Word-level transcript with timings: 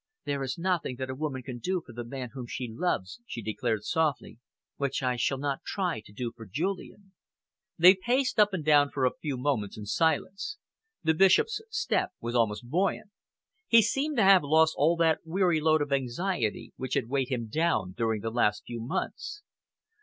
"There 0.25 0.41
is 0.41 0.57
nothing 0.57 0.95
that 0.95 1.11
a 1.11 1.13
woman 1.13 1.43
can 1.43 1.59
do 1.59 1.83
for 1.85 1.93
the 1.93 2.03
man 2.03 2.31
whom 2.33 2.47
she 2.47 2.67
loves," 2.73 3.19
she 3.27 3.43
declared 3.43 3.83
softly, 3.83 4.39
"which 4.77 5.03
I 5.03 5.15
shall 5.15 5.37
not 5.37 5.61
try 5.63 6.01
to 6.03 6.11
do 6.11 6.33
for 6.35 6.47
Julian." 6.47 7.13
They 7.77 7.93
paced 7.93 8.39
up 8.39 8.51
and 8.51 8.65
down 8.65 8.89
for 8.89 9.05
a 9.05 9.13
few 9.21 9.37
moments 9.37 9.77
in 9.77 9.85
silence. 9.85 10.57
The 11.03 11.13
Bishop's 11.13 11.61
step 11.69 12.13
was 12.19 12.33
almost 12.33 12.67
buoyant. 12.67 13.11
He 13.67 13.83
seemed 13.83 14.17
to 14.17 14.23
have 14.23 14.41
lost 14.41 14.73
all 14.75 14.95
that 14.95 15.19
weary 15.23 15.61
load 15.61 15.83
of 15.83 15.93
anxiety 15.93 16.73
which 16.77 16.95
had 16.95 17.07
weighed 17.07 17.29
him 17.29 17.45
down 17.47 17.91
during 17.95 18.21
the 18.21 18.31
last 18.31 18.63
few 18.65 18.81
months. 18.81 19.43